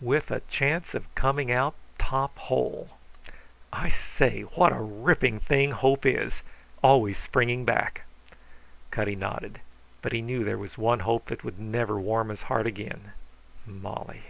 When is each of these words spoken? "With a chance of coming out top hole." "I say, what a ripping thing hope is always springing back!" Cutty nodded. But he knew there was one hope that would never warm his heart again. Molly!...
"With 0.00 0.30
a 0.30 0.40
chance 0.48 0.94
of 0.94 1.14
coming 1.14 1.52
out 1.52 1.74
top 1.98 2.38
hole." 2.38 2.96
"I 3.70 3.90
say, 3.90 4.40
what 4.54 4.72
a 4.72 4.76
ripping 4.80 5.40
thing 5.40 5.72
hope 5.72 6.06
is 6.06 6.40
always 6.82 7.18
springing 7.18 7.66
back!" 7.66 8.04
Cutty 8.90 9.14
nodded. 9.14 9.60
But 10.00 10.12
he 10.14 10.22
knew 10.22 10.42
there 10.42 10.56
was 10.56 10.78
one 10.78 11.00
hope 11.00 11.26
that 11.26 11.44
would 11.44 11.60
never 11.60 12.00
warm 12.00 12.30
his 12.30 12.44
heart 12.44 12.66
again. 12.66 13.12
Molly!... 13.66 14.22